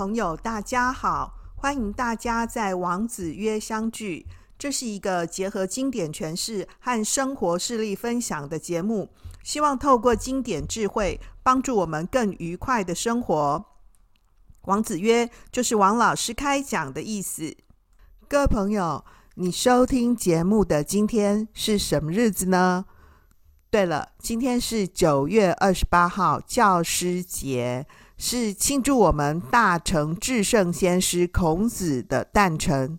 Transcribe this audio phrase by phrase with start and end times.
[0.00, 1.34] 朋友，大家好！
[1.56, 4.26] 欢迎大家在王子约相聚。
[4.58, 9.10] 这是一个结合经典诠释和生活事例分享的节目，
[9.42, 13.62] 希望透过经典智慧，帮助我们更愉快的生活。
[14.62, 17.54] 王子约就是王老师开讲的意思。
[18.26, 19.04] 各位朋友，
[19.34, 22.86] 你收听节目的今天是什么日子呢？
[23.68, 27.86] 对了，今天是九月二十八号，教师节。
[28.22, 32.98] 是庆祝我们大成至圣先师孔子的诞辰。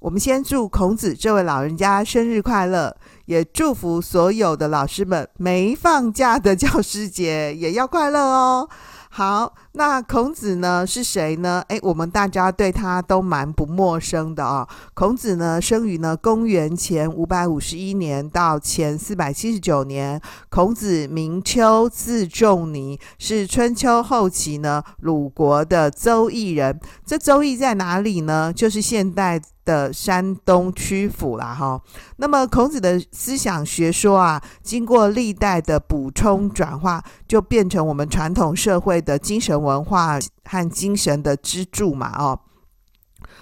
[0.00, 8.68] 我们先祝孔子这位老人家生日快乐，也祝福所有的老师们没放假的教师节也要快乐哦。
[9.08, 11.62] 好，那孔子呢是谁呢？
[11.68, 14.66] 诶，我们大家对他都蛮不陌生的哦。
[14.94, 20.20] 孔子呢生于呢公元前五百五十一年到前四百七十九年。
[20.48, 26.80] 孔子名丘，字仲尼，是春秋后期呢鲁国的邹邑人。
[27.06, 28.52] 这邹邑在哪里呢？
[28.52, 31.80] 就是现代的山东曲阜啦，哈。
[32.16, 42.40] 那么孔子的思想学说啊，经过历代的补充转化，就变成我们传统社会的精神文化和精神的支柱嘛，哦。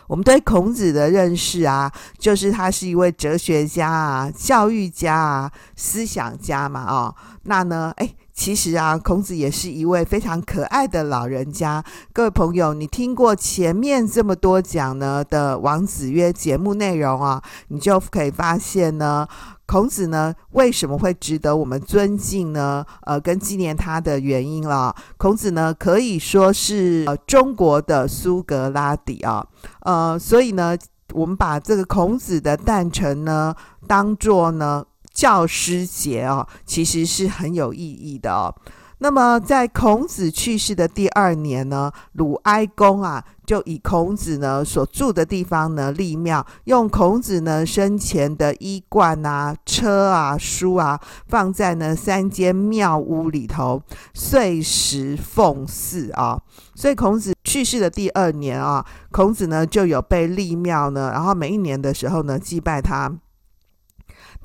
[0.06, 7.14] 我们对孔子的认识啊，就是他是一位哲学家啊、教育家啊、思想家嘛，哦。
[7.42, 8.16] 那呢，诶。
[8.38, 11.82] 其实啊，孔子也是一位非常可爱的老人家。
[12.12, 19.26] 各位朋友，你听过前面这么多讲呢的王子曰节目内容啊，你就可以发现呢，
[19.68, 22.84] 孔子呢为什么会值得我们尊敬呢？
[23.02, 24.92] 呃，跟纪念他的原因了。
[25.16, 29.46] 孔子呢可以说是呃中国的苏格拉底啊，
[29.82, 30.76] 呃，所以呢，
[31.12, 33.54] 我们把这个孔子的诞辰呢
[33.86, 34.84] 当做呢。
[35.10, 38.54] 教师节哦，其实是很有意义的哦。
[38.98, 53.80] 那么，在孔子去世的第二年呢，鲁哀公啊，就以孔子呢所住的地方呢立庙，用孔子呢生前的衣冠啊、车啊、书啊，放在呢三间庙屋里头，
[54.12, 56.38] 碎石奉祀啊。
[56.74, 63.10] 所以孔子去世的第二年啊，孔子呢就有被立庙呢，然后每一年的时候呢祭拜他。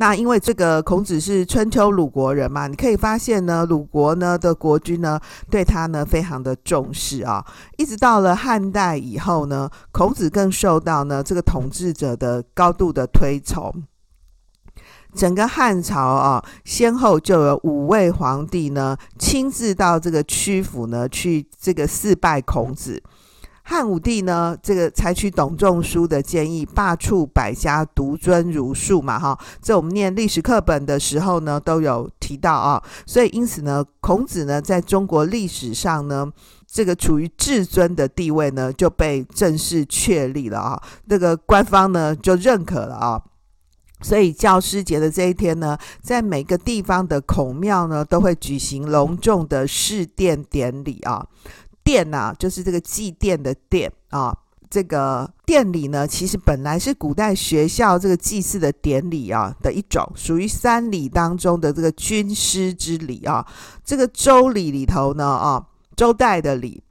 [0.04, 5.18] 那因为这个孔子是春秋鲁国人嘛，你可以发现呢，鲁国呢的国君呢
[5.50, 7.42] 对他呢非常的重视啊，
[7.78, 13.74] 一直到了汉代以后呢，孔子更受到呢这个统治者的高度的推崇。
[15.16, 23.02] 整个汉朝啊，先后就有五位皇帝呢亲自到这个曲阜呢去这个四拜孔子。
[23.66, 32.84] 汉武帝呢，这个采取董仲舒的建议，罢黜百家，独尊儒术嘛，哈，这我们念历史课本的时候呢，都有提到啊。
[33.06, 36.30] 所以因此呢，孔子呢，在中国历史上呢，
[36.68, 40.84] 这个处于至尊的地位呢，就被正式确立了啊。
[41.08, 43.22] 这个官方呢，就认可了啊。
[44.02, 51.26] 所以教师节的这一天呢，在每个地方的孔庙呢，都会举行隆重的释奠典礼啊。
[51.84, 54.36] 殿呐、啊，就是这个祭奠的奠啊。
[54.70, 63.46] 这个殿礼呢，其实本来是古代学校这个祭祀的典礼啊的一种，属于三礼当中的这个军师之礼啊。
[63.86, 65.64] 这个周礼里头呢啊，
[65.96, 66.82] 周代的礼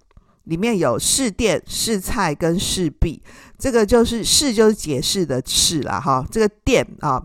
[0.44, 3.20] 里面有释奠、释菜跟释币。
[3.58, 6.24] 这个就是释就是解释的释了哈。
[6.30, 7.20] 这个殿啊。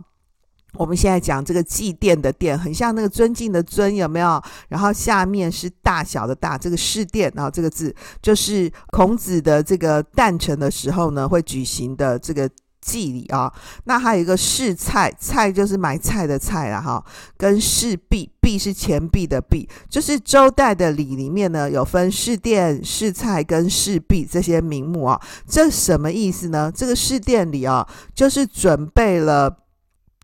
[0.77, 4.41] 我们现在讲这个祭奠的奠，很像那个尊敬的尊，有没有？
[4.69, 12.49] 然后下面是大小的大，这个释奠啊，这个字就是孔子的这个诞辰的时候呢，会举行的这个
[12.81, 13.51] 祭礼啊。
[13.85, 17.05] 那还有一个释菜，菜就是买菜的菜啊，哈。
[17.37, 25.19] 跟释币，币是钱币的币，就是周代的礼里面呢，有分释奠、释菜跟释币这些名目啊。
[25.47, 26.71] 这什么意思呢？
[26.73, 29.57] 这个释奠礼啊，就是准备了。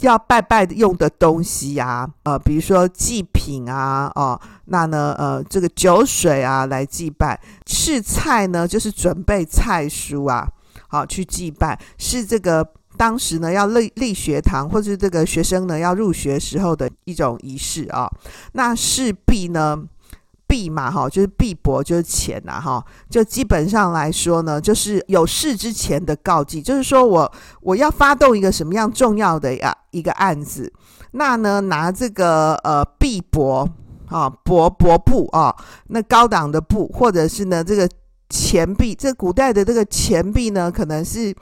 [0.02, 10.48] 要拜拜用的东西呀、啊，呃，比如说祭品啊，哦，那呢，呃，这个酒水啊，来祭拜；释菜呢，就是准备菜蔬啊，
[10.88, 12.68] 好去祭拜；是这个
[12.98, 18.10] 当时呢要立立学堂，或者是这个学生呢要入学时候的一种仪式啊。
[18.52, 19.84] 那势必呢？
[20.54, 30.72] 币嘛，哈，就是币帛，就是钱呐，哈，就基本上来说呢，就是有事之前的告诫，就是说我我要发动一个什么样重要的呀一个案子，
[31.14, 33.68] 那呢拿这个呃币帛
[34.10, 35.56] 啊帛帛布啊，
[35.88, 37.90] 那高档的布，或者是呢这个
[38.30, 41.36] 钱币，这古代的这个钱币呢，可能是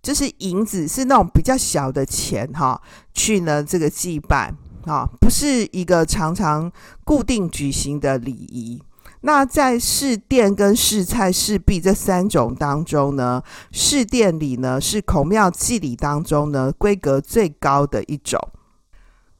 [0.00, 2.80] 就是银子，是那种比较小的钱哈，
[3.12, 4.54] 去呢这个祭拜。
[4.84, 6.70] 啊，不是一个常常
[7.04, 8.82] 固定举行的礼仪。
[9.22, 13.42] 那在试殿跟试菜、试币这三种当中呢，
[13.72, 18.40] 试殿礼呢是孔庙祭礼当中呢规格最高的一种。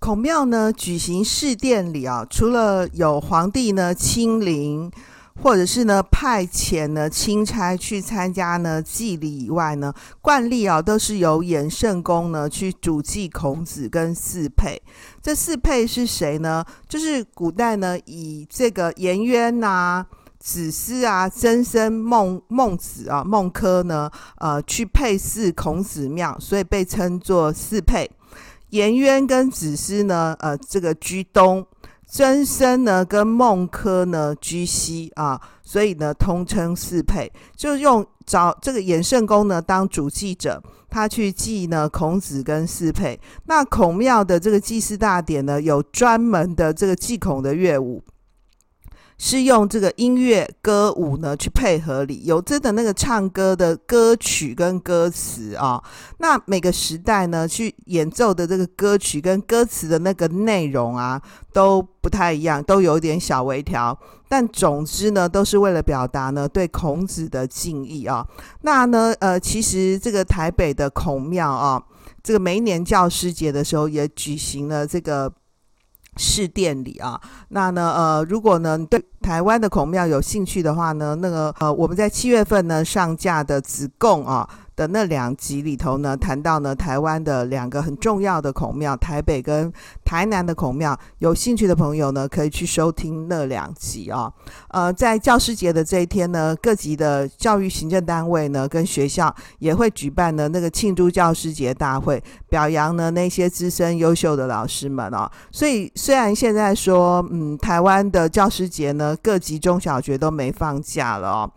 [0.00, 4.90] 孔庙呢举行试殿礼啊，除了有皇帝呢亲临。
[5.40, 14.82] 或者是呢，派遣呢钦差去参加呢祭礼以外呢，惯例啊都是由衍圣公呢去主祭孔子跟四配。
[15.22, 16.64] 这四配是谁呢？
[16.88, 20.04] 就是古代呢以这个颜渊呐、
[20.40, 28.10] 子思啊、曾参、孟孟子啊、孟轲呢，呃去配祀孔子庙，所以被称作四配。
[28.70, 31.64] 颜渊跟子思呢，呃这个居东。
[32.10, 43.20] 曾参呢跟孟轲呢居西啊，所以呢通称四配，就用找这个衍圣公呢当主祭者，他去祭呢孔子跟四配。
[43.44, 48.02] 那孔庙的这个祭祀大典呢，有专门的这个祭孔的乐舞。
[49.18, 55.82] 是用这个音乐歌舞呢去配合礼，有真的那个唱歌的歌曲跟歌词啊、
[56.18, 61.20] 那每个时代呢去演奏的这个歌曲跟歌词的那个内容啊
[61.52, 63.98] 都不太一样，都有点小微调。
[64.28, 68.24] 但总之呢，都是为了表达呢对孔子的敬意啊、
[68.62, 71.82] 那呢呃，其实这个台北的孔庙啊，
[72.22, 75.32] 这个每一年教师节的时候也举行了这个。
[76.18, 77.18] 市店里啊，
[77.48, 84.46] 那呢，呃，如果呢，对台湾的孔庙有兴趣的话呢，那个，呃，我们在七月份呢上架的子贡啊。
[84.78, 89.72] 的那两集里头呢，谈到呢台湾的两个很重要的孔庙，台北跟
[90.04, 94.32] 台南的孔庙，有兴趣的朋友呢，可以去收听那两集啊。
[94.68, 105.28] 呃，在教师节的这一天呢，各级的教育行政单位呢，跟学校也会举办呢那个庆祝教师节大会，表扬呢那些资深优秀的老师们哦。
[105.50, 111.50] 所以虽然现在说，嗯，台湾的教师节呢，各级中小学都没放假了哦。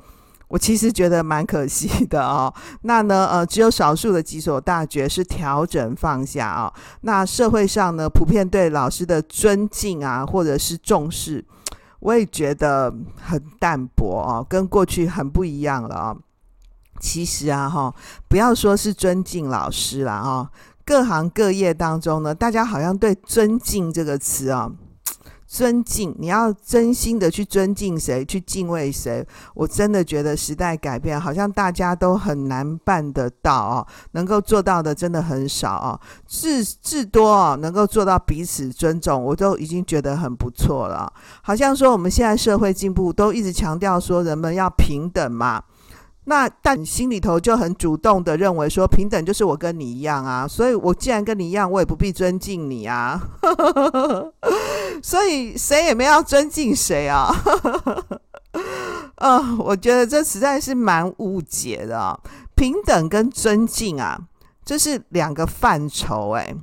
[0.51, 2.53] 我其实觉得蛮可惜的哦。
[2.83, 11.43] 那呢，呃，只有少数的几所大学是调整放下啊、那社会上呢，普遍对老师的尊敬啊，或者是重视，
[12.01, 16.17] 我也觉得很淡薄哦，跟过去很不一样了啊、哦。
[16.99, 17.95] 其实啊，哈，
[18.27, 20.51] 不要说是尊敬老师了啊、
[20.85, 24.69] 各行各业当中呢，大家好像对“尊敬”这个词啊、
[25.53, 29.27] 尊敬，你要真心的去尊敬谁，去敬畏谁？
[29.53, 33.87] 我真的觉得时代改变，好像大家都很难办得到哦。
[34.13, 41.11] 能够做到的真的很少哦，至至多哦，能够做到彼此尊重，我都已经觉得很不错了。
[41.41, 45.61] 好像说我们现在社会进步，都一直强调说人们要平等嘛。
[46.25, 53.19] 那但心里头就很主动的认为说平等就是我跟你一样啊，所以我既然跟你一样，我也不必尊敬你啊。
[55.01, 57.33] 所以谁也没要尊敬谁啊。
[59.15, 62.19] 呃， 我觉得这实在是蛮误解的。
[62.55, 64.19] 平等跟尊敬啊，
[64.63, 66.53] 这是两个范畴哎。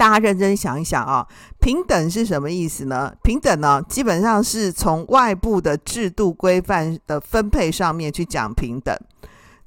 [0.00, 1.28] 大家认真想一想啊，
[1.60, 3.12] 平等是什么意思呢？
[3.22, 8.98] 平等呢，基本上是从外部的制度规范的分配上面去讲平等，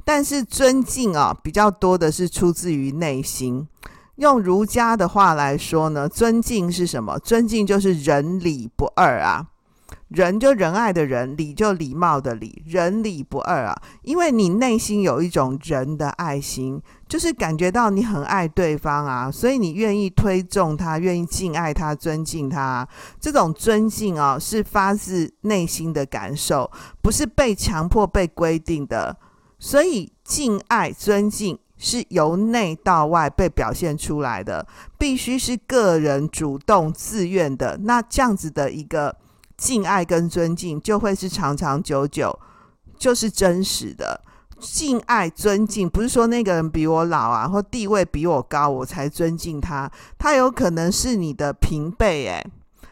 [0.03, 3.68] 但是尊敬啊，比较多的是出自于内心。
[4.15, 7.19] 用儒家的话来说呢，尊敬是什么？
[7.19, 9.46] 尊敬就是仁礼不二啊。
[10.08, 13.81] 仁就仁爱的仁，礼就礼貌的礼，仁礼不二啊！
[14.03, 16.81] 因为你内心有一种仁的爱心，
[17.13, 22.88] 就是感觉到你很爱对方啊，所以你愿意推重他，愿意敬爱他，尊敬他。
[23.20, 26.72] 这种尊敬啊，是发自内心的感受，
[27.03, 29.15] 不是被强迫、被规定的。
[29.60, 34.65] 所以敬爱、尊敬是由内到外被表现出来的，
[34.98, 37.77] 必须是个人主动自愿的。
[37.84, 39.15] 那这样子的一个。
[39.55, 42.38] 敬爱跟尊敬就会是长长久久，
[42.98, 44.20] 就是真实的
[44.63, 49.91] 敬爱尊敬，不是说那个人比我老啊，或地位比我高，我才尊敬他。
[50.17, 52.48] 他有可能是你的平辈，诶，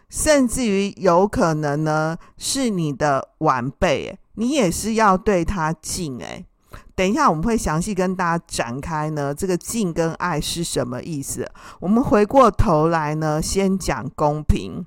[0.10, 6.46] 甚至于有可能呢是你的晚辈，诶，你也是要对他敬，诶。
[6.94, 11.50] 等一下我们会详细跟大家展开呢，这个敬跟爱是什么意思？
[11.80, 14.86] 我们回过头来呢，先讲公平。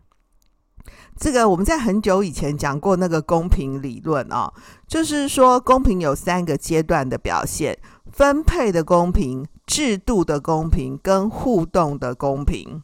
[1.17, 4.53] 这个我们在很久以前讲过那个公平理论啊，
[4.87, 7.79] 就是说公平有三个阶段的表现：
[8.11, 12.83] 分配的公平、制度的公平跟互动的公平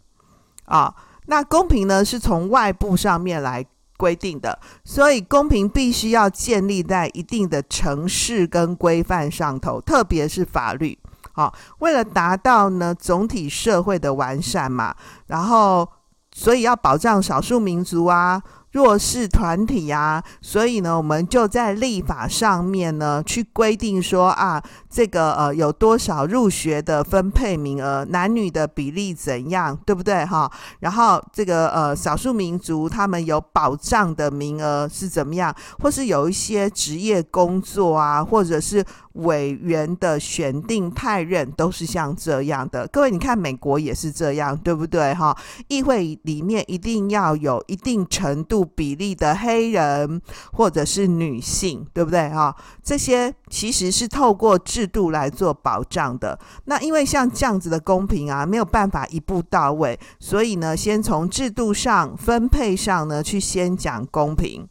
[0.67, 0.95] 啊。
[1.27, 10.97] 那公平呢是从外部上面来规定的，所以公平必须要建立在一定的程式跟规范上头，特别是法律。
[11.33, 14.95] 好，为了达到呢总体社会的完善嘛，
[15.27, 15.89] 然后。
[16.33, 30.51] 所以要保障少数民族啊，弱势团体啊，所以呢，我们就在立法上面呢，去规定说啊，这个呃有多少入学的分配名额，男女的比例怎样，对不对哈？
[30.79, 38.85] 然后这个呃少数民族他们有保障的名额是怎么样，或是有一些职业工作啊，或者是。
[39.15, 45.13] 委员的选定派任都是像这样的，各位，你看美国也是这样，对不对？
[45.15, 45.37] 哈，
[45.69, 52.29] 议会里面一定要有一定程度比例的黑人或者是女性，对不对？
[52.29, 56.39] 哈，这些其实是透过制度来做保障的。
[56.67, 64.69] 那因为像这样子的公平啊，没有办法一步到位，所以呢，先从制度上分配上呢，去先讲公平。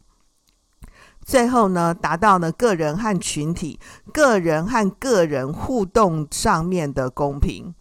[1.30, 3.78] 最后呢，达到呢个人和群体、
[4.12, 7.72] 个人和个人互动上面的公平。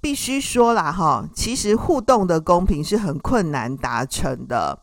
[0.00, 4.78] 必须说啦，哈，其实互动的公平是很困难达成的。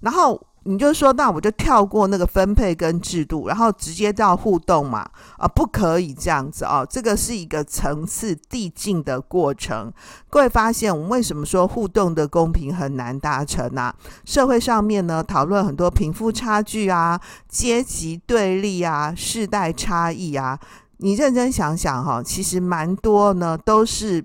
[0.00, 0.48] 然后。
[0.64, 5.04] 你就说，那我就跳过那个分配跟制度，然后直接到互动嘛？
[5.36, 9.92] 啊，不可以这样子哦，这个是一个层次递进的过程。
[10.30, 13.92] 各位发现，我们为什么说互动的公平很难达成呢？
[14.24, 20.58] 社会上面呢，讨论很多贫富差距啊、阶级对立啊、世代差异啊。
[20.98, 24.24] 你认真想想哈，其实蛮多呢，都是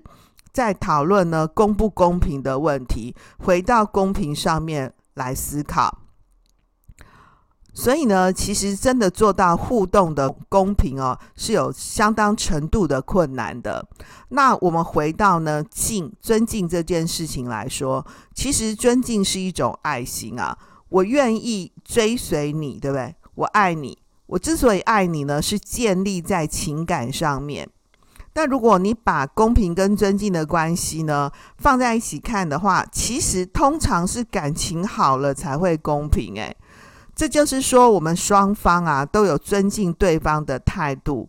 [0.52, 3.12] 在讨论呢公不公平的问题。
[3.38, 5.98] 回到公平上面来思考。
[7.78, 13.86] 所以呢，其实真的做到互动的公平哦，是有相当程度的困难的。
[14.30, 18.04] 那我们回到呢敬尊敬这件事情来说，
[18.34, 20.58] 其实尊敬是一种爱心啊。
[20.88, 23.14] 我愿意追随你，对不对？
[23.36, 27.68] 我爱你，我之所以爱你呢，是建立在情感上面。
[28.32, 36.56] 但如果你把公平跟尊敬的关系呢放在一起看的话，其实通常是感情好了才会公平诶。
[37.18, 41.28] 这就是说，我们双方啊都有尊敬对方的态度，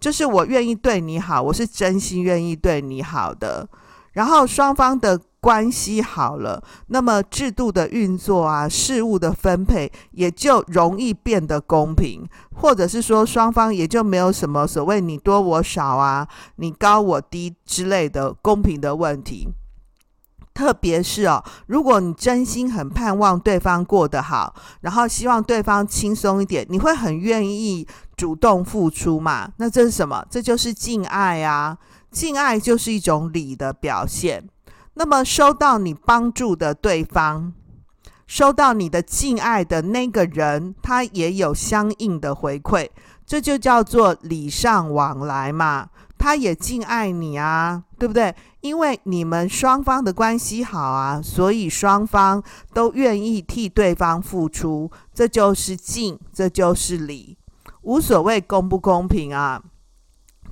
[0.00, 3.68] 就是我愿意对你好，我是真心愿意对你好的。
[4.14, 16.26] 然后双方的关系好了，那么制度的运作啊，事物的分配也就容易变得公平，或者是说双方也就没有什么所谓你多我少啊，
[16.56, 19.46] 你高我低之类的公平的问题。
[20.58, 27.86] 特别是哦，如果你真心很盼望对方过得好，然后希望对方轻松一点，你会很愿意
[28.16, 29.52] 主动付出嘛？
[29.58, 30.26] 那这是什么？
[30.28, 31.78] 这就是敬爱啊！
[32.10, 34.48] 敬爱就是一种礼的表现。
[34.94, 37.52] 那么收到你帮助的对方，
[38.26, 42.88] 收到你的敬爱的那个人，他也有相应的回馈，
[43.24, 45.90] 这就叫做礼尚往来嘛。
[46.18, 48.32] 他也敬爱你啊，对不对？
[48.60, 57.36] 因为你们双方的关系好啊，所以双方都愿意替对方付出，这就是敬，这就是礼，
[57.82, 59.62] 无所谓公不公平啊。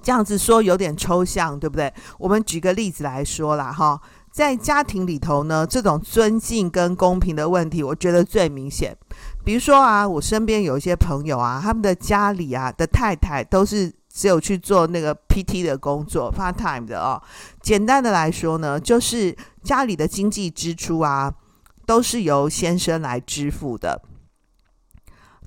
[0.03, 1.93] 这样子说有点抽象，对不对？
[2.19, 4.01] 我们举个例子来说啦，哈，
[4.33, 8.97] 在家庭里头呢，这种尊敬跟公平的问题，我觉得最明显。
[9.45, 13.93] 比如说啊，我身边有一些朋友啊，他们的家里啊的太太都是。
[14.17, 17.23] 只有去做那个 PT 的工作，part time 的哦。
[17.61, 21.35] 简单的来说呢，就是家里的经济支出啊，
[21.85, 24.01] 都是由先生来支付的。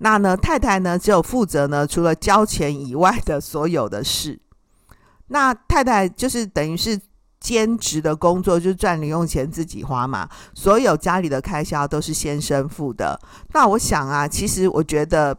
[0.02, 4.40] 那呢，太太呢，只有负责呢，除了交钱以外的所有的事。
[5.30, 7.00] 那太太就是等于是
[7.40, 10.30] 兼职的工作，就赚零用钱自己花嘛。
[10.54, 13.20] 所有家里的开销都是先生付的。
[13.52, 15.36] 那我想啊，其实我觉得。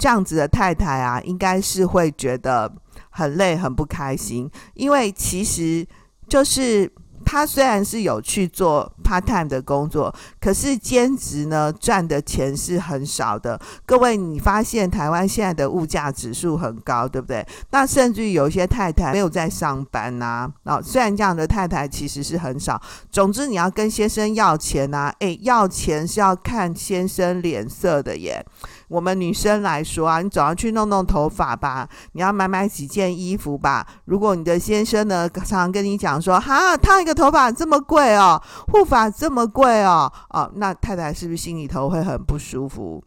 [0.00, 2.72] 这样子的太太啊，应该是会觉得
[3.10, 5.86] 很累、很不开心，因为其实
[6.26, 6.90] 就是
[7.22, 13.60] 她虽然是有去做 part time 的工作，可是兼职呢赚的钱是很少的。
[13.84, 17.46] 各位，你发现台湾现在的物价指数很高，对不对？
[17.70, 22.80] 那甚至于有一些太太没有在上班呐、啊，哦，虽然这样的太太其实是很少。
[23.10, 28.44] 总之，你要跟先生要钱呐，诶，要钱是要看先生脸色的耶。
[28.88, 33.86] 我们女生来说啊，你总要去弄弄头发吧，你要买买几件衣服吧。
[34.06, 38.42] 如果你的先生呢，常常跟你讲说，哈，烫一个头发这么贵哦，
[38.72, 43.04] 护发这么贵哦，啊，那太太是不是心里头会很不舒服？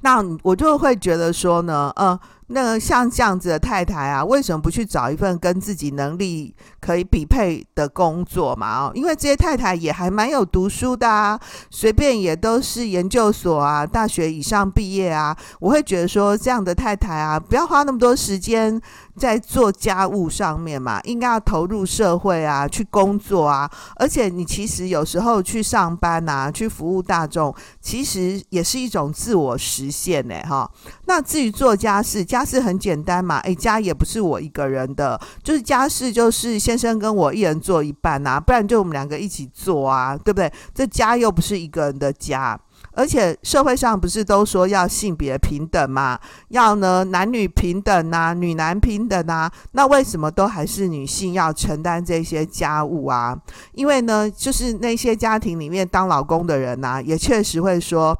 [0.00, 2.18] 那我就会觉得说呢，嗯，
[2.50, 8.86] 那像这样子的太太啊，为什么不去找一份跟自己能力可以匹配的工作嘛？
[8.86, 11.38] 哦，因为这些太太也还蛮有读书的啊，
[11.70, 15.36] 随便也都是研究所啊、大学以上毕业啊。
[15.60, 18.80] 我会觉得说，这样的太太啊，不要花那么多时间
[19.14, 23.70] 在做家务上面嘛，应该要投入社会啊，去工作啊。
[23.96, 30.70] 而且你其实有时候去上班啊，去服务大众，其实也是一种自我实现呢，哈。
[31.08, 40.52] 那至于做家事，家事很简单嘛，诶，家也不是我一个人的，就是家事就是先生跟我一人做一半啊，不然就我们两个一起做啊，对不对？
[40.74, 42.60] 这家又不是一个人的家，
[42.92, 46.20] 而且社会上不是都说要性别平等吗？
[46.48, 53.34] 要呢男女平等啊，女男平等啊，那为什么都还是女性要承担这些家务啊？
[53.72, 58.14] 因为呢，就是那些家庭里面当老公的人啊，也确实会说。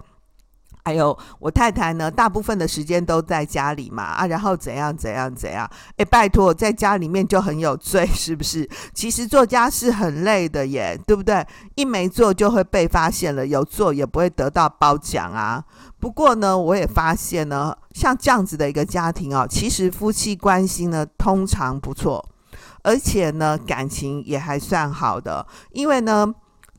[0.88, 8.66] 还有我太太呢，大部分的时间都在家里嘛，啊，然后怎样怎样怎样，哎，拜托，在家里面就很有罪，是不是？
[8.94, 11.46] 其实做家事很累的耶，对不对？
[11.74, 15.62] 一没做就会被发现了，有做也不会得到褒奖啊。
[16.00, 22.26] 不过呢，我也发现呢，像这样子的一个家庭哦，其实夫妻关系呢通常不错，
[22.82, 26.34] 而且呢感情也还算好的，因为呢。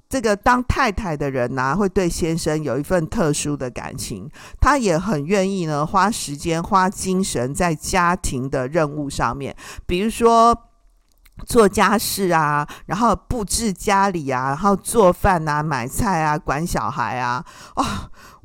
[0.09, 4.27] 这个当太太的人呢、会对先生有一份特殊的感情，
[4.59, 10.65] 他也很愿意呢花时间、花精神在家庭的任务上面，比如说
[11.45, 17.85] 做家事啊，然后布置家里啊，然后做饭啊、买菜啊、管小孩啊，哦。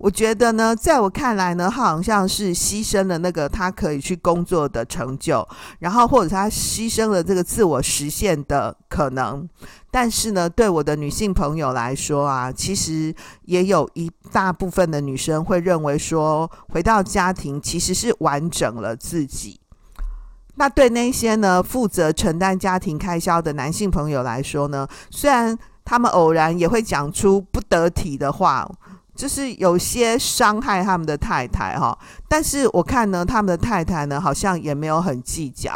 [0.05, 9.49] 我觉得呢，在我看来呢，好像是牺牲了那个他可以去工作的成就，然后或者他牺牲了这个自我实现的可能。
[9.91, 13.15] 但是呢，对我的女性朋友来说啊，其实
[13.47, 19.59] 也有一大部分的女生会认为说，回到家庭其实是完整了自己。
[20.57, 28.71] 那对那些呢，负责承担家庭开销的男性朋友来说呢，虽然他们偶然也会讲出不得体的话。
[29.15, 31.97] 就是有些伤害他们的太太哈，
[32.29, 35.73] 但是我看呢，他们的太太呢，好像也没有很计较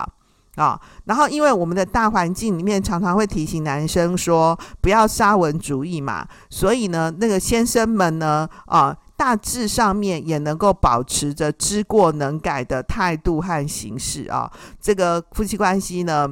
[0.56, 0.80] 啊。
[1.04, 14.50] 然后，因为我们的大环境里面常常会提醒男生说不要沙文主义嘛，所以呢，那个先生们呢，啊，大致上面也能够保持着知过能改的态度和行事啊。
[14.80, 16.28] 这个夫妻关系呢，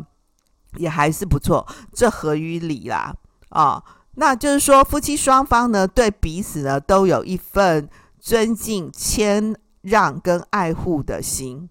[0.77, 1.65] 也还是不错，
[1.95, 3.15] 这合于理啦
[3.51, 3.81] 啊。
[4.17, 11.69] 那就是说，夫妻双方呢，对彼此呢，都有一份尊敬、谦让跟爱护的心。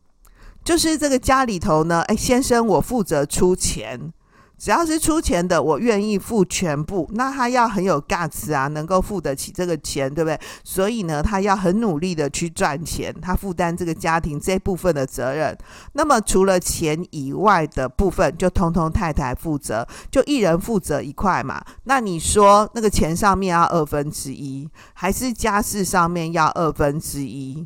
[0.64, 4.14] 就是这个家里头呢，哎，先生，我负责出钱。
[4.58, 7.10] 只要是出钱的，我愿意付全部。
[7.14, 10.40] 那他要很有 guts 啊，能够付得起这个钱，对不对？
[10.64, 15.58] 所以呢，他要很努力的去赚钱，他负担这个家庭这部分的责任。
[15.94, 21.64] 那么除了钱以外的部分，就通通太太负责，就一人负责一块嘛。
[21.84, 27.66] 那你说那个钱上面要二分之一，还是家事上面要二分之一？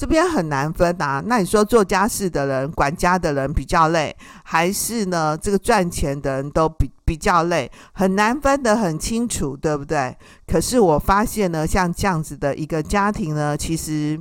[0.00, 7.70] 这边很难分啊，那你说做家事的人、管家的人比较累，还是呢这个赚钱的人都比比较累？
[7.92, 10.16] 很难分得很清楚，对不对？
[10.46, 14.18] 可是我发现呢，像这样子的一个家庭呢，其实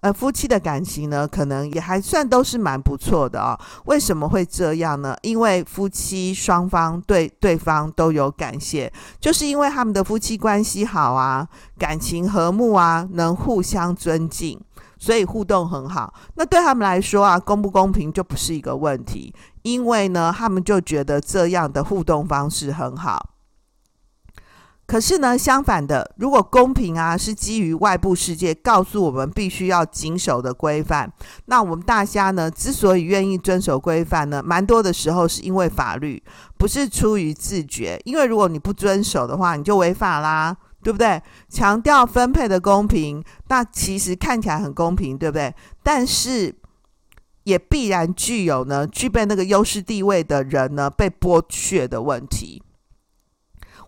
[0.00, 3.56] 呃夫妻的感情呢，可能也还算都是蛮不错的哦。
[3.84, 5.16] 为什么会这样呢？
[5.22, 11.46] 因为夫妻双方对对方都有感谢，就是因为他们的夫妻关系好啊，
[11.78, 14.60] 感情和睦啊，能互相尊敬。
[15.00, 23.30] 所以互动很好，那对他们来说啊，公不公平就不是一个问题，因为呢，他们就觉得这样的互动方式很好。
[24.86, 31.10] 可是呢，相反的，如果公平啊是基于外部世界告诉我们必须要谨守的规范，
[31.46, 36.22] 那我们大家呢之所以愿意遵守规范呢，蛮多的时候是因为法律，
[36.58, 37.98] 不是出于自觉。
[38.04, 40.54] 因为如果你不遵守的话，你就违法啦。
[40.82, 41.22] 对不对？
[41.48, 45.54] 强调分配的公平，那其实看起来很公平，对不对？
[45.82, 46.54] 但是
[47.44, 52.62] 也必然具有呢，具备那个优势地位的人呢，被剥削的问题。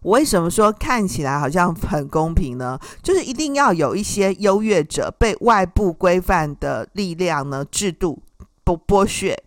[0.03, 2.79] 我为什么说看起来好像很公平呢？
[3.03, 8.23] 就是一定要有一些优越者被外部规范的力量呢，制度
[8.65, 9.41] 不剥削。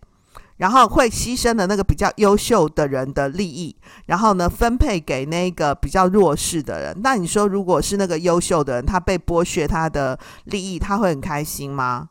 [0.56, 3.74] 然后会牺牲的那个比较优秀的人的利益，
[4.06, 6.96] 然后呢，分配给那个比较弱势的人。
[7.02, 12.08] 那你说，如果是那个优秀的人，他被剥削他的利益，他会很开心吗？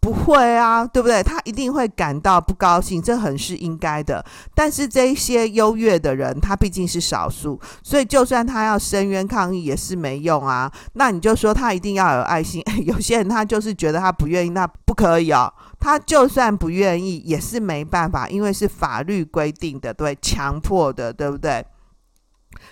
[0.00, 1.22] 不会啊，对不对？
[1.22, 4.24] 他一定会感到不高兴，这很是应该的。
[4.54, 10.70] 但是这一些优越的人，他毕竟是少数，所以就算他要申冤抗议也是没用啊。
[10.92, 15.52] 那你就说他一定要有爱心，有些人他就是觉得他不愿意，那不可以哦。
[15.78, 21.64] 他就算不愿意也是没办法，因为是法律规定的，对，强迫的，对不对？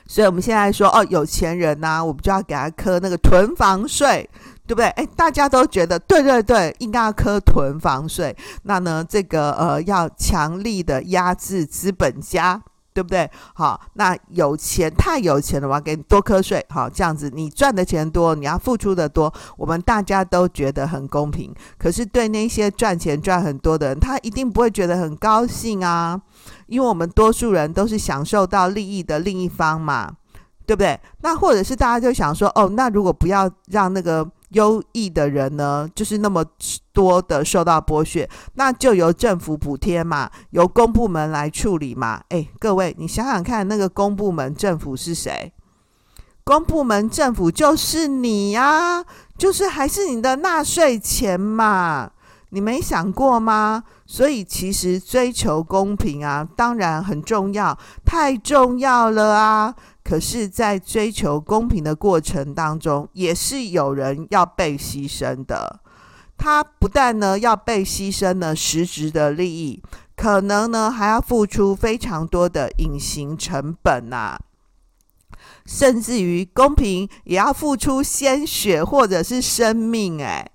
[0.06, 4.28] 所以我们现在说哦，有钱人呐、我们就要给他磕那个囤房税。
[4.66, 4.86] 对不对？
[4.90, 8.34] 哎，大家都觉得对对对，应该要课囤房税。
[8.62, 12.62] 那呢，这个呃，要强力的压制资本家，
[12.94, 13.30] 对不对？
[13.54, 16.64] 好，那有钱太有钱了，我要给你多课税。
[16.70, 21.54] 好，这样子你赚的钱多，你要付出的多，我们大家都觉得很公平。
[21.76, 26.18] 可是对那些赚钱赚很多的人，他一定不会觉得很高兴啊，
[26.68, 30.10] 因为我们多数人都是享受到利益的另一方嘛，
[30.64, 30.98] 对不对？
[31.20, 34.26] 那或者是大家就想说，哦，那如果不要让那个。
[34.54, 36.44] 优异的人呢，就是那么
[36.92, 42.22] 多的受到剥削，那就由政府补贴嘛，由公部门来处理嘛。
[42.30, 45.52] 诶，各位，你想想看，那个公部门政府是谁？
[46.42, 49.04] 公部门政府就是你呀，
[49.38, 52.10] 就是还是你的纳税钱嘛，
[52.50, 53.84] 你没想过吗？
[54.06, 59.74] 所以其实追求公平啊，当然很重要，太重要了啊。
[60.04, 65.80] 可是，在追求公平的过程当中，也是有人要被牺牲的。
[66.36, 69.82] 他不但呢要被牺牲呢实质的利益，
[70.14, 74.36] 可能呢还要付出非常多的隐形成本呐，
[75.64, 80.18] 甚至于公平也要付出鲜血或者是生命。
[80.18, 80.50] 诶，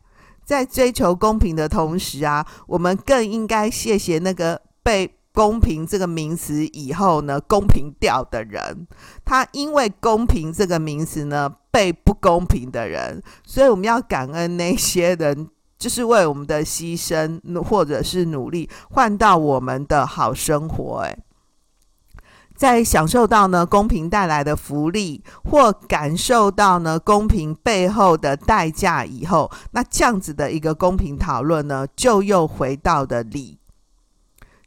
[0.45, 5.15] 在追求公平的同时啊，我们更应该谢谢那个被。
[5.39, 8.86] 公平这个名词以后呢，公平掉的人，
[9.23, 15.47] 他因为公平这个名词呢，被不公平的人，所以我们要感恩那些人，
[15.78, 21.04] 就是为我们的牺牲或者是努力换到我们的好生活。
[21.04, 21.17] 诶，
[22.54, 33.59] 在享受到呢公平带来的福利，或感受到呢公平背后的代价以后，那这样子的一个公平讨论呢，就又回到了理。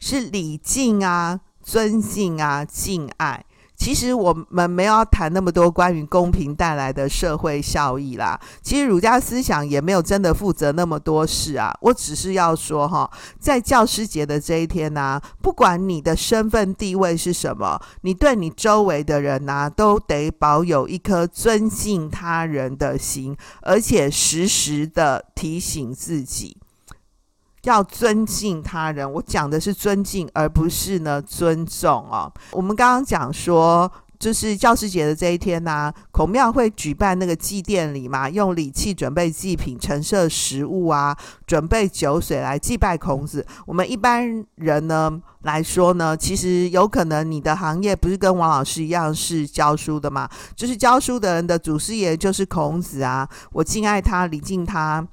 [0.05, 3.45] 是礼敬啊，尊敬啊，敬爱。
[3.77, 8.39] 其实我们没有谈那么多关于公平带来的社会效益啦。
[8.63, 11.73] 其实儒家思想也没有真的负责那么多事啊。
[11.81, 26.57] 我只是要说哈，在教师节的这一天呢，不管你的身份地位是什么，你对你周围的人呢，都得保有一颗尊敬他人的心，而且时时的提醒自己。
[27.65, 32.33] 要尊敬他人，我讲的是尊敬，而不是呢尊重哦。
[32.51, 43.47] 我们刚刚讲说，就是教师节的这一天呢、孔庙会举办那个祭奠礼嘛，用礼器准备祭品，陈设食物啊，准备酒水来祭拜孔子。
[43.65, 55.07] 我们一般人呢来说呢，其实有可能你的行业不是跟王老师一样是教书的嘛，就是教书的人的祖师爷就是孔子啊，我敬爱他，礼敬他。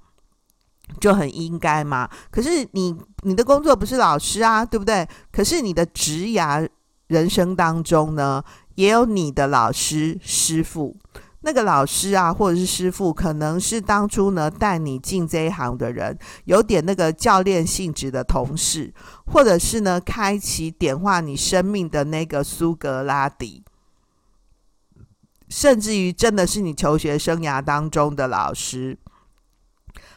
[1.00, 5.08] 就很应该嘛，可是你你的工作不是老师啊，对不对？
[5.32, 6.68] 可是你的职涯
[7.08, 8.44] 人生当中呢，
[8.76, 10.98] 也有你的老师师傅，
[11.42, 18.94] 那个老师啊，或者是师傅，可能是当初呢带你进这一行的人，有点那个教练性质的同事，
[19.28, 23.64] 或者是呢开启点化你生命的那个苏格拉底，
[25.48, 28.98] 甚至于真的是你求学生涯当中的老师。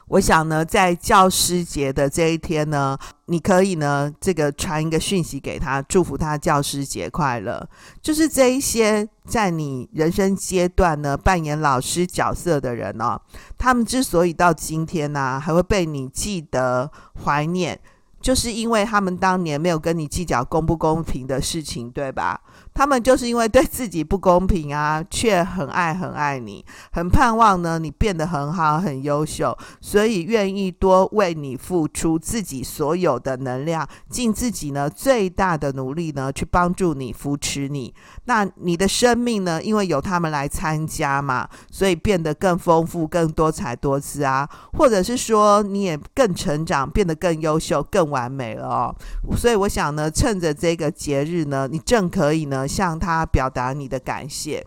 [0.08, 7.66] 我想呢，在教师节的这一天呢，你可以呢，这个传一个讯息给他，祝福他教师节快乐。
[8.02, 13.18] 就是这一些在你人生阶段呢扮演老师角色的人哦，
[13.56, 16.90] 他们之所以到今天呢，还会被你记得
[17.24, 17.78] 怀念，
[18.20, 22.40] 就是因为他们当年没有跟你计较公不公平的事情，对吧？
[22.74, 37.94] 他们就是因为对自己不公平啊， 却很爱很爱你，很盼望呢你变得很好很优秀，所以愿意多为你付出自己所有的能量，尽自己呢最大的努力呢去帮助你扶持你。
[38.24, 48.94] 那你的生命呢，因为有他们来参加嘛，所以变得更丰富、更多彩多姿啊，或者是说你也更成长，变得更优秀、更完美了哦。
[49.37, 52.62] 所以我想呢，趁着这个节日呢，你正可以呢。
[52.66, 54.66] 向他表达你的感谢，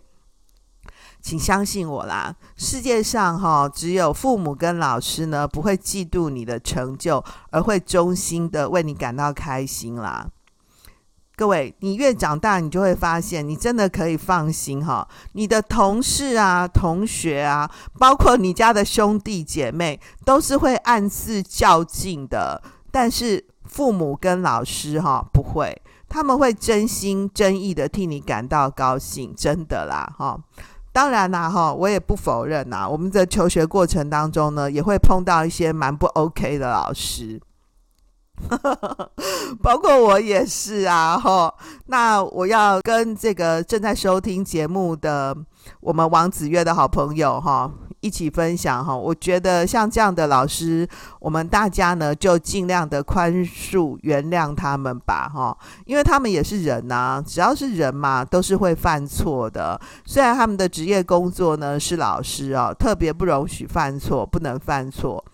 [1.20, 2.36] 请相信我啦！
[2.56, 10.28] 世界上哈，只有父母跟老师呢，不会嫉妒你的成就，而会衷心的为你感到开心啦。
[11.38, 15.06] 各位，你越长大，你就会发现，你真的可以放心哈。
[15.32, 22.62] 你的同事啊、同学啊，包括你家的兄弟姐妹，都是会暗自较劲的。
[22.90, 30.38] 但是父母跟老师哈不会，他们会真心真意的替你感到高兴，真的啦哈。
[30.92, 37.38] 当然啦哈，我也不否认呐，我们在求学过程当中呢，也会碰到一些蛮不 OK 的老师。
[39.62, 41.54] 包括我也是啊，哈，
[41.86, 45.36] 那我要跟这个正在收听节目的
[45.80, 48.96] 我们王子月的好朋友哈，一起分享哈。
[48.96, 50.88] 我觉得像这样的老师，
[51.20, 59.80] 我们大家呢就尽量的宽恕、原谅他们吧，哈，因为他们也是人呐，只要是人嘛，都是会犯错的。
[60.04, 65.24] 虽然他们的职业工作呢是老师哦，特别不容许犯错，不能犯错。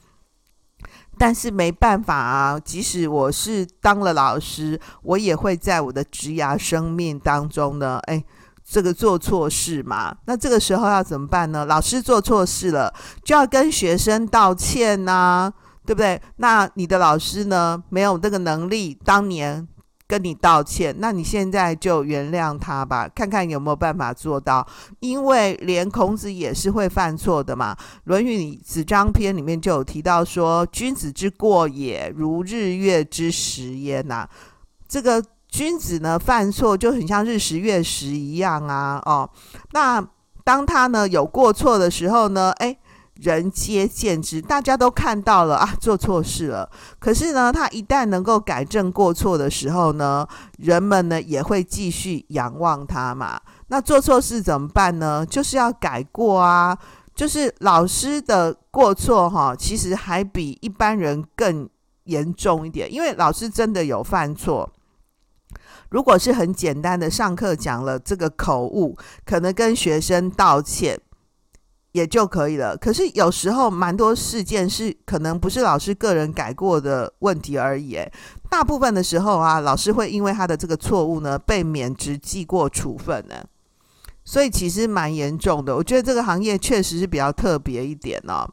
[1.18, 8.24] 但是没办法啊，即使我是当了老师，我也会在我的职涯生命当中呢，哎，
[8.72, 10.16] 这个做错事嘛。
[10.24, 11.66] 那这个时候要怎么办呢？
[11.66, 12.90] 老师做错事了，
[13.22, 15.52] 就要跟学生道歉呐，
[15.85, 16.18] 对不对？
[16.37, 19.68] 那你的老师呢，没有这个能力，当年。
[20.04, 24.66] 跟你道歉，那你现在就原谅他吧，看看有没有办法做到。
[25.00, 34.28] 因为连孔子也是会犯错的嘛，《论语》里《子张篇》里面就有提到说：“君子之过也，如日月之食焉。”呐，
[34.87, 39.00] 这个君子呢犯错就很像日食月食一样啊。
[39.04, 39.30] 哦，
[39.72, 40.04] 那
[40.42, 42.76] 当他呢有过错的时候呢，诶。
[43.20, 46.68] 人皆见之，大家都看到了啊，做错事了。
[46.98, 50.26] 可是呢，他一旦能够改正过错的时候呢，
[50.58, 53.40] 人们呢也会继续仰望他嘛。
[53.68, 55.24] 那做错事怎么办呢？
[55.24, 56.76] 就是要改过啊。
[57.14, 61.68] 就是老师的过错哈，其实还比一般人更
[62.04, 64.68] 严重一点，因为老师真的有犯错。
[65.92, 70.98] 如果是很简单的上课讲了这个口误，可能跟学生道歉。
[71.92, 72.74] 也就可以了。
[72.74, 77.98] 可是有时候蛮多事件是可能不是老师个人改过的问题而已。
[78.48, 83.44] 大部分的时候啊，老师会因为他的这个错误呢，被免职、记过处分呢。
[84.24, 85.76] 所以其实蛮严重的。
[85.76, 88.48] 我觉得这个行业确实是比较特别一点哦。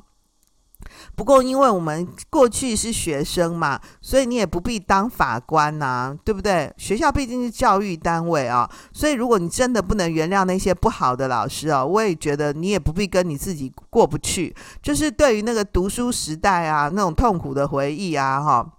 [1.15, 6.73] 不过，因为我们过去是学生嘛，所以你也不必当法官呐、对不对？
[6.77, 14.55] 学校毕竟是教育单位啊，所以如果你真的不能原谅那些不好的老师啊，我也觉得你也不必跟你自己过不去。
[14.81, 18.73] 就是对于那个读书时代啊，那种痛苦的回忆啊，哈，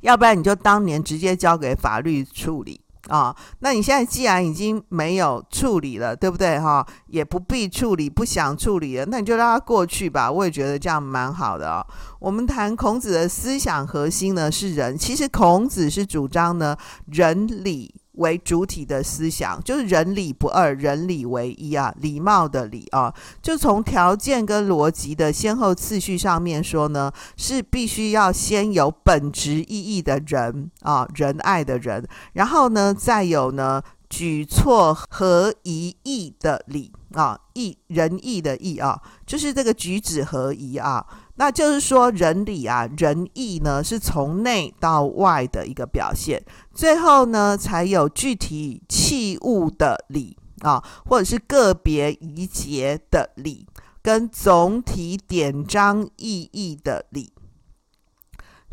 [0.00, 2.80] 要不然你就当年直接交给法律处理。
[3.08, 10.30] 啊、那你现在既然已经没有处理了，对不对哈、也不必处理，不想处理了，那你就让它过去吧。
[10.30, 11.86] 我也觉得这样蛮好的哦。
[12.18, 33.82] 我们谈孔子的思想核心呢是仁，其实孔子是主张呢仁礼为主体的思想，就是仁礼不二，仁礼为一啊，礼貌的礼啊，就从条件跟逻辑的先后次序上面说呢，是必须要先有本质意义的仁啊，仁爱的仁，然后呢，再有呢
[34.16, 41.04] 举措合宜义的礼啊，义仁义的义啊，就是这个举止合宜啊。
[41.34, 46.40] 那就是说，仁礼啊，仁义呢，是从内到外的一个表现。
[46.72, 53.66] 最后呢，才有具体器物的礼啊，或者是个别仪节的礼，
[54.00, 57.32] 跟总体典章意义的礼。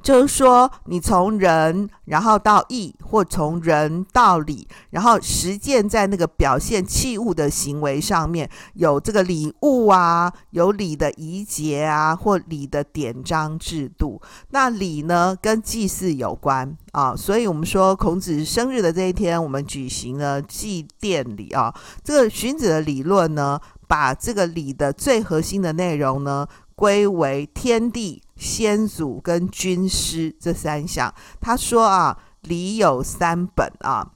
[0.02, 14.20] 就是说，你从仁然后到义，或从仁到礼，然后实践在那个表现器物的行为上面，有这个礼物啊，有礼的仪节啊，或礼的典章制度。
[14.50, 21.74] 那礼呢，跟祭祀有关啊，所以我们说孔子生日的这一天，我们举行了祭奠礼啊。
[22.04, 28.22] 这个荀子的理论呢，把这个礼的最核心的内容呢，归为天地。
[28.42, 34.14] 先祖跟军师这三项，他说啊，礼有三本啊，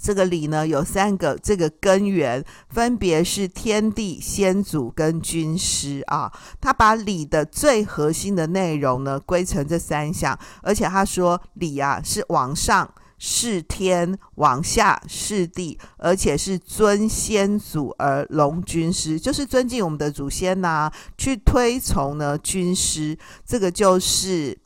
[0.00, 6.32] 这个礼呢有三个这个根源，分别是天地、先祖跟军师啊。
[6.60, 12.92] 他把礼的最核心的内容呢归成这三项，而且他说礼啊是往上。
[13.18, 24.56] 事天往下事地，而且是尊先祖而隆君师，就是尊敬我们的祖先呐、去推崇呢军师，这个就是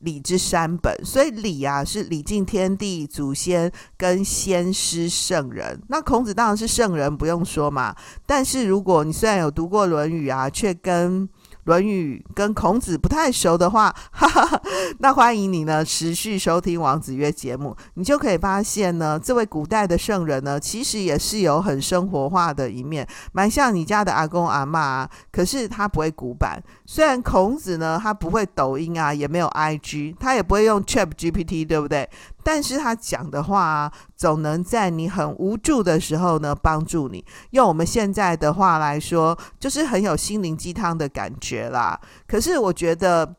[0.00, 0.92] 礼之三本。
[1.04, 5.80] 所以礼啊是礼敬天地、祖先跟先师圣人。
[5.88, 7.94] 那孔子当然是圣人，不用说嘛。
[8.26, 11.22] 但是如果你虽然有读过《论语》啊，却跟
[11.64, 14.60] 《论语》跟孔子不太熟的话， 哈哈，
[14.98, 25.08] 那欢迎你呢持续收听王子曰节目，你就可以发现呢，这位古代的圣人呢，其实也是有很生活化的一面，蛮像你家的阿公阿嬷啊。
[25.30, 32.08] 可是他不会古板，虽然孔子呢，他不会抖音啊，也没有 IG，他也不会用 ChatGPT，对不对？
[32.44, 37.24] 但是他讲的话，总能在你很无助的时候呢，帮助你。
[37.50, 42.00] 用我们现在的话来说，就是很有心灵鸡汤的感觉啦。
[42.26, 43.36] 可是我觉得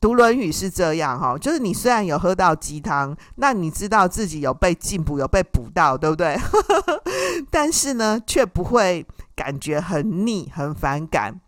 [0.00, 6.38] 读《论语》是这样哈，就是你虽然有喝到鸡汤，那你知道自己有被进步，有被补到，对不对？
[7.50, 11.40] 但是呢，却不会感觉很腻、很反感。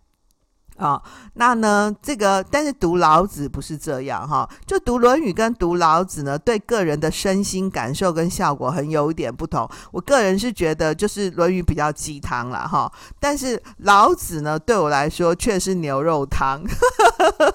[0.83, 1.01] 啊、
[1.35, 9.69] 那呢，这个但是读老子不是这样哈，就读《论语》跟读老子呢，对个人的身心感受跟效果很有一点不同。
[9.93, 16.61] 我个人是觉得，就是《论语》比较鸡汤啦哈，但是老子呢，对我来说却是牛肉汤。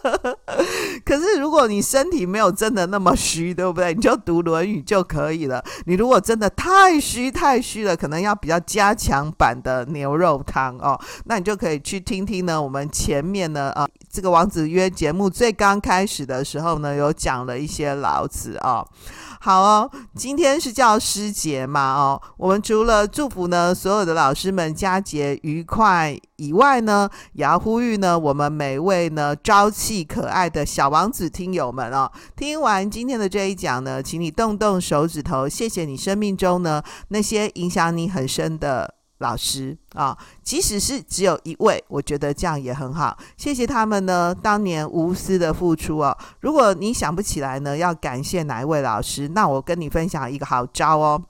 [1.04, 3.94] 可是如果你身体没有真的那么虚，对不对？
[3.94, 5.62] 你就读《论语》就可以了。
[5.86, 13.17] 你如果真的太虚太虚了，可能要比较加强版的牛肉汤哦，那你就可以去听听呢，我们前。
[13.18, 18.88] 前面呢，啊，这个王子约节目最刚开始的时候呢，有讲了一些老子啊、哦。
[19.40, 38.97] 好哦，今天是教师节嘛，哦，我们除了祝福呢所有的老师们佳节愉快以外呢，也要呼吁呢我们每位呢朝气可爱的小王子听友们哦，听完今天的这一讲呢，请你动动手指头，谢谢你生命中呢那些影响你很深的。
[39.20, 43.18] 老师啊，即使是只有一位，我觉得这样也很好。
[43.36, 46.18] 谢谢他们呢，当年无私的付出哦。
[46.42, 51.24] 如果你想不起来呢，要感谢哪一位老师，那我跟你分享一个好招哦。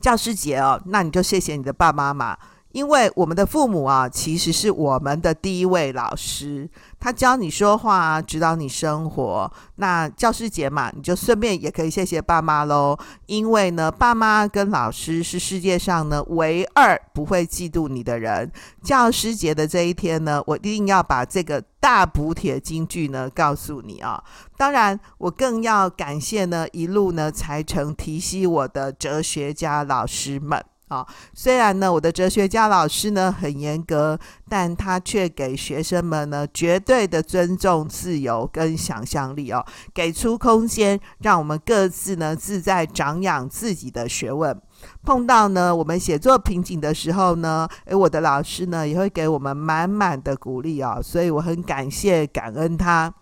[0.00, 2.38] 教师节哦，那你就谢谢你的爸爸妈妈。
[2.72, 6.68] 因为我们的父母啊，其实是我们的第一位老师，
[7.00, 9.52] 他教你说话，指导你生活。
[9.76, 12.98] 那教师节嘛，你就顺便也可以谢谢爸妈喽。
[13.26, 18.50] 因为呢，爸妈跟老师是世界上呢唯二不会嫉妒你的人。
[18.82, 24.22] 教师节的这一天呢，我一定要把这个大补帖金句呢告诉你啊。
[24.56, 30.64] 当然，我更要感谢呢一路呢才成提携我的哲学家老师们。
[30.88, 44.58] 啊、虽然呢，我的哲学家老师呢很严格，但他却给学生们呢绝对的尊重、自由跟想象力哦，给出空间，让我们各自呢自在长养自己的学问。
[45.04, 53.12] 碰到呢我们写作瓶颈的时候呢，诶，我的老师呢也会给我们满满的鼓励哦，所以我很感谢、感恩他。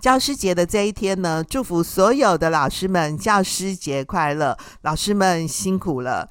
[0.00, 4.56] 教师节的这一天呢，祝福所有的老师们教师节快乐！
[4.82, 6.28] 老师们辛苦了。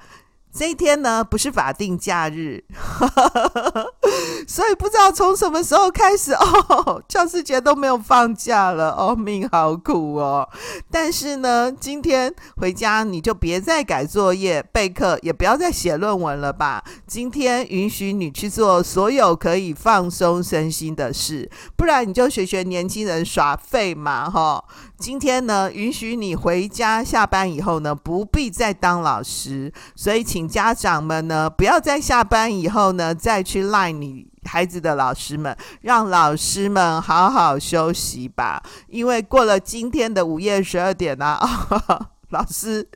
[0.52, 2.62] 这一天呢，不是法定假日，
[4.48, 10.48] 所以不知道从什么时候开始 哦，教师节都没有放假了哦，命好苦哦。
[10.90, 16.82] 但是呢，今天回家你就别再改作业、备课，也不要再写论文了吧。
[17.06, 24.64] 今天允许你去做所有可以放松身心的事，不然你就学学年轻人耍废嘛，哈。
[24.98, 41.38] 今天呢，允许你回家下班以后呢，不必再当老师，所以请家长们呢，不要在下班以后呢，再去赖你孩子的老师们，让老师们好好休息吧，因为过了今天的午夜十二点啊。
[42.32, 42.88] 老师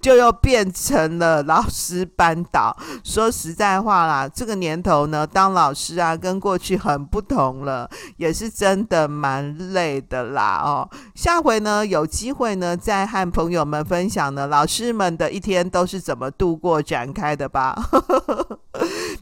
[0.00, 2.76] 就又变成了老师班导。
[3.02, 10.62] 说实在话啦，这个年头呢，当老师啊，跟过去很不同了，也是真的蛮累的啦。
[10.64, 17.76] 哦，下回呢，有机会呢，再和朋友们分享呢，老师们的一天都是怎么度过展开的吧。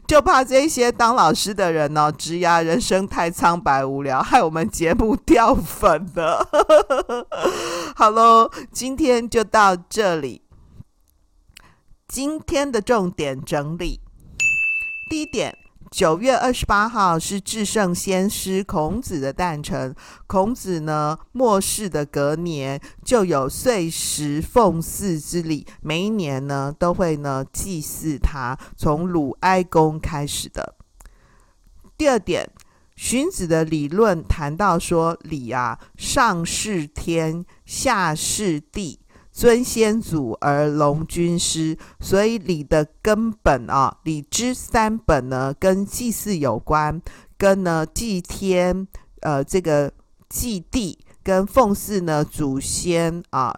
[0.07, 6.47] 就怕这些当老师的人呢、哦，职涯人生太苍白无聊，害我们节目掉粉了。
[7.95, 10.43] 好喽，今天就到这里。
[12.07, 13.99] 今天的重点整理：
[15.09, 15.57] 第一点，
[15.91, 19.95] 九月二十八号是至圣先师孔子的诞辰。
[20.27, 30.75] 孔子呢，末世的隔年就有岁时奉祀之礼，每一年呢都会呢祭祀他，从鲁哀公开始的。
[31.97, 32.49] 第二点，
[32.95, 38.99] 荀子的理论谈到说，礼啊，上事天，下事地。
[39.35, 47.01] 尊先祖而隆君师，所以礼的根本啊，礼之三本呢，跟祭祀有关，
[47.37, 48.87] 跟呢祭天，
[49.19, 49.91] 呃，这个
[50.29, 53.53] 祭地，跟奉祀呢祖先啊，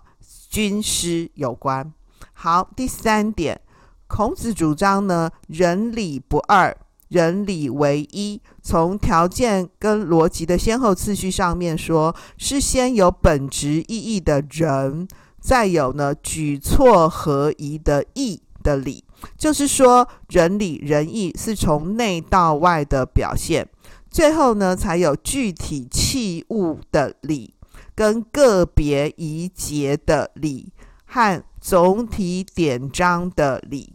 [0.50, 1.94] 君师有关。
[2.34, 3.62] 好，第三点，
[4.08, 6.76] 孔子主张呢，仁礼不二，
[7.10, 8.42] 人理为一。
[8.64, 15.08] 从条件跟逻辑的先后次序上面说，是先有本质意义的人，
[15.48, 19.06] 再有呢举措合宜的义的理。
[19.38, 23.66] 就是说，仁礼仁义是从内到外的表现，
[24.12, 27.54] 最后呢才有具体器物的理，
[27.96, 30.74] 跟个别仪节的理，
[31.06, 33.94] 和总体典章的理。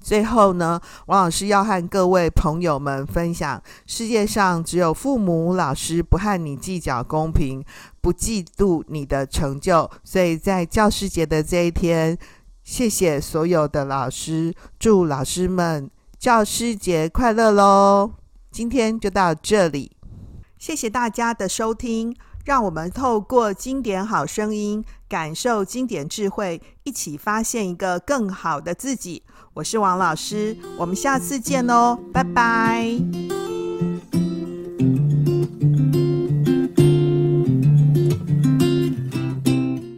[0.00, 7.64] 最后呢，王老师要和各位朋友们分享：世界上只有父母、老师不和你计较公平，
[8.06, 9.90] 不嫉妒你的成就。
[10.04, 12.16] 所以在教师节的这一天，
[12.62, 18.12] 谢谢所有的老师，祝老师们教师节快乐喽！
[18.52, 19.90] 今天就到这里，
[20.56, 22.14] 谢谢大家的收听。
[22.44, 29.24] 让我们透过经典好声音，感受经典智慧，一起发现一个更好的自己。
[29.54, 33.45] 我是王老师，我们下次见哦，拜拜。